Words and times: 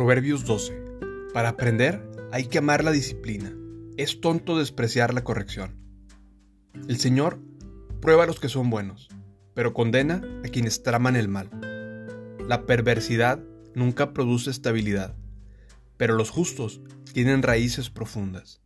Proverbios 0.00 0.46
12. 0.46 0.72
Para 1.34 1.50
aprender 1.50 2.10
hay 2.32 2.46
que 2.46 2.56
amar 2.56 2.82
la 2.82 2.90
disciplina. 2.90 3.54
Es 3.98 4.22
tonto 4.22 4.56
despreciar 4.56 5.12
la 5.12 5.24
corrección. 5.24 5.76
El 6.88 6.98
Señor 6.98 7.38
prueba 8.00 8.24
a 8.24 8.26
los 8.26 8.40
que 8.40 8.48
son 8.48 8.70
buenos, 8.70 9.10
pero 9.52 9.74
condena 9.74 10.22
a 10.42 10.48
quienes 10.48 10.82
traman 10.82 11.16
el 11.16 11.28
mal. 11.28 11.50
La 12.48 12.64
perversidad 12.64 13.44
nunca 13.74 14.14
produce 14.14 14.48
estabilidad, 14.48 15.14
pero 15.98 16.14
los 16.14 16.30
justos 16.30 16.80
tienen 17.12 17.42
raíces 17.42 17.90
profundas. 17.90 18.62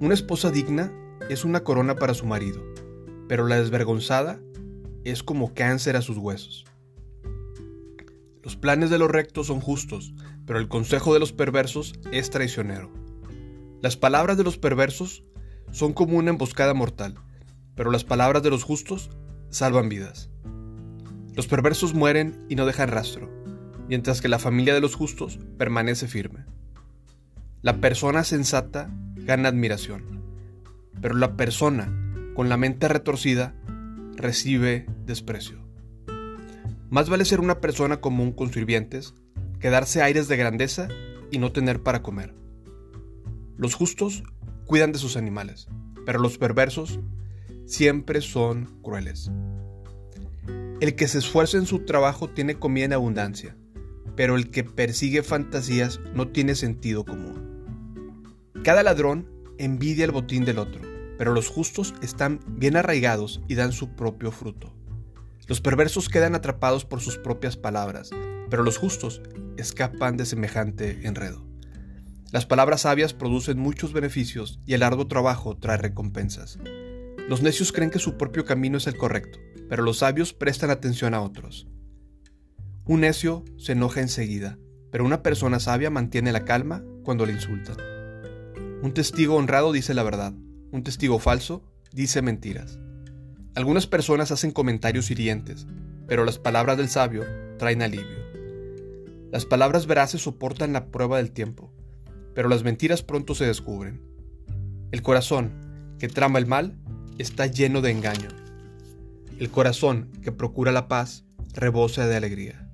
Una 0.00 0.14
esposa 0.14 0.50
digna 0.50 0.90
es 1.28 1.44
una 1.44 1.62
corona 1.62 1.94
para 1.96 2.14
su 2.14 2.24
marido, 2.24 2.64
pero 3.28 3.46
la 3.46 3.60
desvergonzada 3.60 4.40
es 5.04 5.22
como 5.22 5.52
cáncer 5.52 5.94
a 5.94 6.00
sus 6.00 6.16
huesos. 6.16 6.64
Los 8.46 8.54
planes 8.54 8.90
de 8.90 8.98
los 8.98 9.10
rectos 9.10 9.48
son 9.48 9.60
justos, 9.60 10.14
pero 10.46 10.60
el 10.60 10.68
consejo 10.68 11.12
de 11.12 11.18
los 11.18 11.32
perversos 11.32 11.98
es 12.12 12.30
traicionero. 12.30 12.92
Las 13.82 13.96
palabras 13.96 14.36
de 14.36 14.44
los 14.44 14.56
perversos 14.56 15.24
son 15.72 15.92
como 15.92 16.16
una 16.16 16.30
emboscada 16.30 16.72
mortal, 16.72 17.16
pero 17.74 17.90
las 17.90 18.04
palabras 18.04 18.44
de 18.44 18.50
los 18.50 18.62
justos 18.62 19.10
salvan 19.50 19.88
vidas. 19.88 20.30
Los 21.34 21.48
perversos 21.48 21.92
mueren 21.92 22.46
y 22.48 22.54
no 22.54 22.66
dejan 22.66 22.88
rastro, 22.88 23.28
mientras 23.88 24.20
que 24.20 24.28
la 24.28 24.38
familia 24.38 24.74
de 24.74 24.80
los 24.80 24.94
justos 24.94 25.40
permanece 25.58 26.06
firme. 26.06 26.44
La 27.62 27.80
persona 27.80 28.22
sensata 28.22 28.92
gana 29.16 29.48
admiración, 29.48 30.22
pero 31.02 31.16
la 31.16 31.36
persona 31.36 31.92
con 32.36 32.48
la 32.48 32.56
mente 32.56 32.86
retorcida 32.86 33.56
recibe 34.14 34.86
desprecio. 35.04 35.65
Más 36.88 37.08
vale 37.08 37.24
ser 37.24 37.40
una 37.40 37.60
persona 37.60 38.00
común 38.00 38.32
con 38.32 38.52
sirvientes 38.52 39.14
que 39.58 39.70
darse 39.70 40.02
aires 40.02 40.28
de 40.28 40.36
grandeza 40.36 40.88
y 41.30 41.38
no 41.38 41.50
tener 41.52 41.82
para 41.82 42.02
comer. 42.02 42.34
Los 43.56 43.74
justos 43.74 44.22
cuidan 44.66 44.92
de 44.92 44.98
sus 44.98 45.16
animales, 45.16 45.68
pero 46.04 46.20
los 46.20 46.38
perversos 46.38 47.00
siempre 47.64 48.20
son 48.20 48.80
crueles. 48.82 49.30
El 50.80 50.94
que 50.94 51.08
se 51.08 51.18
esfuerza 51.18 51.58
en 51.58 51.66
su 51.66 51.80
trabajo 51.80 52.28
tiene 52.30 52.56
comida 52.56 52.84
en 52.84 52.92
abundancia, 52.92 53.56
pero 54.14 54.36
el 54.36 54.50
que 54.50 54.62
persigue 54.62 55.22
fantasías 55.22 56.00
no 56.14 56.28
tiene 56.28 56.54
sentido 56.54 57.04
común. 57.04 58.44
Cada 58.62 58.82
ladrón 58.82 59.28
envidia 59.58 60.04
el 60.04 60.12
botín 60.12 60.44
del 60.44 60.58
otro, 60.58 60.82
pero 61.18 61.32
los 61.32 61.48
justos 61.48 61.94
están 62.02 62.40
bien 62.46 62.76
arraigados 62.76 63.42
y 63.48 63.54
dan 63.54 63.72
su 63.72 63.96
propio 63.96 64.30
fruto. 64.30 64.72
Los 65.46 65.60
perversos 65.60 66.08
quedan 66.08 66.34
atrapados 66.34 66.84
por 66.84 67.00
sus 67.00 67.18
propias 67.18 67.56
palabras, 67.56 68.10
pero 68.50 68.64
los 68.64 68.78
justos 68.78 69.22
escapan 69.56 70.16
de 70.16 70.26
semejante 70.26 71.06
enredo. 71.06 71.46
Las 72.32 72.46
palabras 72.46 72.80
sabias 72.82 73.14
producen 73.14 73.58
muchos 73.58 73.92
beneficios 73.92 74.60
y 74.66 74.74
el 74.74 74.82
arduo 74.82 75.06
trabajo 75.06 75.56
trae 75.56 75.76
recompensas. 75.76 76.58
Los 77.28 77.42
necios 77.42 77.72
creen 77.72 77.90
que 77.90 78.00
su 78.00 78.16
propio 78.16 78.44
camino 78.44 78.78
es 78.78 78.88
el 78.88 78.96
correcto, 78.96 79.38
pero 79.68 79.84
los 79.84 79.98
sabios 79.98 80.32
prestan 80.32 80.70
atención 80.70 81.14
a 81.14 81.22
otros. 81.22 81.68
Un 82.84 83.00
necio 83.00 83.44
se 83.56 83.72
enoja 83.72 84.00
enseguida, 84.00 84.58
pero 84.90 85.04
una 85.04 85.22
persona 85.22 85.60
sabia 85.60 85.90
mantiene 85.90 86.32
la 86.32 86.44
calma 86.44 86.84
cuando 87.04 87.24
le 87.24 87.32
insultan. 87.32 87.76
Un 88.82 88.92
testigo 88.94 89.36
honrado 89.36 89.72
dice 89.72 89.94
la 89.94 90.02
verdad, 90.02 90.32
un 90.72 90.82
testigo 90.82 91.20
falso 91.20 91.64
dice 91.92 92.20
mentiras. 92.22 92.78
Algunas 93.56 93.86
personas 93.86 94.32
hacen 94.32 94.50
comentarios 94.50 95.10
hirientes, 95.10 95.66
pero 96.06 96.26
las 96.26 96.38
palabras 96.38 96.76
del 96.76 96.90
sabio 96.90 97.24
traen 97.58 97.80
alivio. 97.80 98.18
Las 99.32 99.46
palabras 99.46 99.86
veraces 99.86 100.20
soportan 100.20 100.74
la 100.74 100.88
prueba 100.88 101.16
del 101.16 101.32
tiempo, 101.32 101.72
pero 102.34 102.50
las 102.50 102.64
mentiras 102.64 103.02
pronto 103.02 103.34
se 103.34 103.46
descubren. 103.46 104.02
El 104.92 105.00
corazón 105.00 105.96
que 105.98 106.08
trama 106.08 106.38
el 106.38 106.44
mal 106.44 106.76
está 107.16 107.46
lleno 107.46 107.80
de 107.80 107.92
engaño. 107.92 108.28
El 109.38 109.50
corazón 109.50 110.10
que 110.22 110.32
procura 110.32 110.70
la 110.70 110.86
paz 110.86 111.24
rebosa 111.54 112.06
de 112.06 112.14
alegría. 112.14 112.68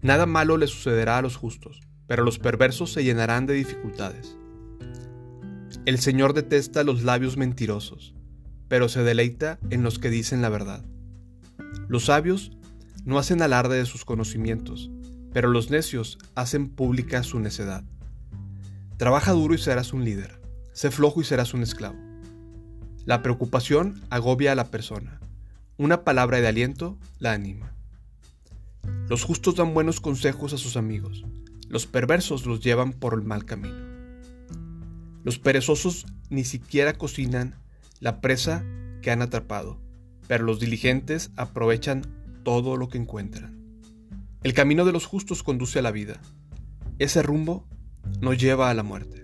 Nada 0.00 0.24
malo 0.24 0.56
le 0.56 0.66
sucederá 0.66 1.18
a 1.18 1.22
los 1.22 1.36
justos, 1.36 1.82
pero 2.06 2.24
los 2.24 2.38
perversos 2.38 2.90
se 2.90 3.04
llenarán 3.04 3.44
de 3.44 3.52
dificultades. 3.52 4.34
El 5.84 5.98
Señor 5.98 6.32
detesta 6.32 6.84
los 6.84 7.02
labios 7.02 7.36
mentirosos 7.36 8.14
pero 8.72 8.88
se 8.88 9.02
deleita 9.02 9.58
en 9.68 9.82
los 9.82 9.98
que 9.98 10.08
dicen 10.08 10.40
la 10.40 10.48
verdad. 10.48 10.82
Los 11.88 12.06
sabios 12.06 12.52
no 13.04 13.18
hacen 13.18 13.42
alarde 13.42 13.76
de 13.76 13.84
sus 13.84 14.06
conocimientos, 14.06 14.90
pero 15.34 15.50
los 15.50 15.70
necios 15.70 16.16
hacen 16.34 16.70
pública 16.70 17.22
su 17.22 17.38
necedad. 17.38 17.84
Trabaja 18.96 19.32
duro 19.32 19.52
y 19.52 19.58
serás 19.58 19.92
un 19.92 20.06
líder, 20.06 20.40
sé 20.72 20.90
flojo 20.90 21.20
y 21.20 21.24
serás 21.24 21.52
un 21.52 21.62
esclavo. 21.62 21.98
La 23.04 23.20
preocupación 23.20 24.00
agobia 24.08 24.52
a 24.52 24.54
la 24.54 24.70
persona, 24.70 25.20
una 25.76 26.02
palabra 26.02 26.40
de 26.40 26.48
aliento 26.48 26.96
la 27.18 27.34
anima. 27.34 27.74
Los 29.06 29.22
justos 29.22 29.56
dan 29.56 29.74
buenos 29.74 30.00
consejos 30.00 30.54
a 30.54 30.56
sus 30.56 30.78
amigos, 30.78 31.26
los 31.68 31.86
perversos 31.86 32.46
los 32.46 32.60
llevan 32.60 32.94
por 32.94 33.12
el 33.12 33.22
mal 33.22 33.44
camino. 33.44 33.84
Los 35.24 35.38
perezosos 35.38 36.06
ni 36.30 36.44
siquiera 36.44 36.94
cocinan 36.94 37.60
la 38.02 38.20
presa 38.20 38.64
que 39.00 39.12
han 39.12 39.22
atrapado, 39.22 39.78
pero 40.26 40.42
los 40.42 40.58
diligentes 40.58 41.30
aprovechan 41.36 42.02
todo 42.42 42.76
lo 42.76 42.88
que 42.88 42.98
encuentran. 42.98 43.62
El 44.42 44.54
camino 44.54 44.84
de 44.84 44.90
los 44.90 45.06
justos 45.06 45.44
conduce 45.44 45.78
a 45.78 45.82
la 45.82 45.92
vida. 45.92 46.20
Ese 46.98 47.22
rumbo 47.22 47.64
no 48.20 48.34
lleva 48.34 48.70
a 48.70 48.74
la 48.74 48.82
muerte. 48.82 49.21